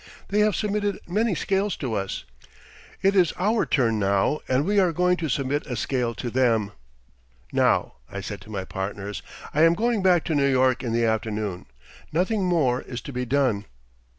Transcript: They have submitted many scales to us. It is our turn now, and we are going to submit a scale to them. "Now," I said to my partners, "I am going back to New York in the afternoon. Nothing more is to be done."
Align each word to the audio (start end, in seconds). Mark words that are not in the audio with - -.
They 0.29 0.39
have 0.39 0.55
submitted 0.55 0.97
many 1.07 1.35
scales 1.35 1.75
to 1.77 1.93
us. 1.93 2.23
It 3.03 3.15
is 3.15 3.35
our 3.37 3.67
turn 3.67 3.99
now, 3.99 4.39
and 4.47 4.65
we 4.65 4.79
are 4.79 4.91
going 4.91 5.15
to 5.17 5.29
submit 5.29 5.63
a 5.67 5.75
scale 5.75 6.15
to 6.15 6.31
them. 6.31 6.71
"Now," 7.53 7.93
I 8.11 8.19
said 8.19 8.41
to 8.41 8.49
my 8.49 8.65
partners, 8.65 9.21
"I 9.53 9.61
am 9.61 9.75
going 9.75 10.01
back 10.01 10.23
to 10.23 10.33
New 10.33 10.49
York 10.49 10.81
in 10.83 10.91
the 10.91 11.05
afternoon. 11.05 11.67
Nothing 12.11 12.45
more 12.45 12.81
is 12.81 12.99
to 13.01 13.13
be 13.13 13.25
done." 13.25 13.65